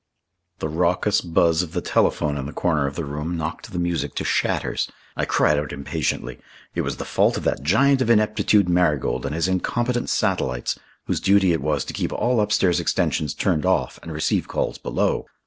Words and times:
The 0.57 0.67
raucous 0.67 1.21
buzz 1.21 1.61
of 1.61 1.73
the 1.73 1.81
telephone 1.81 2.35
in 2.35 2.47
the 2.47 2.53
corner 2.53 2.87
of 2.87 2.95
the 2.95 3.05
room 3.05 3.37
knocked 3.37 3.71
the 3.71 3.77
music 3.77 4.15
to 4.15 4.23
shatters. 4.23 4.89
I 5.15 5.25
cried 5.25 5.59
out 5.59 5.71
impatiently. 5.71 6.39
It 6.73 6.81
was 6.81 6.97
the 6.97 7.05
fault 7.05 7.37
of 7.37 7.43
that 7.43 7.61
giant 7.61 8.01
of 8.01 8.09
ineptitude 8.09 8.67
Marigold 8.67 9.27
and 9.27 9.35
his 9.35 9.47
incompetent 9.47 10.09
satellites, 10.09 10.79
whose 11.05 11.19
duty 11.19 11.53
it 11.53 11.61
was 11.61 11.85
to 11.85 11.93
keep 11.93 12.11
all 12.11 12.41
upstairs 12.41 12.79
extensions 12.79 13.35
turned 13.35 13.63
off 13.63 13.99
and 14.01 14.11
receive 14.11 14.47
calls 14.47 14.79
below. 14.79 15.27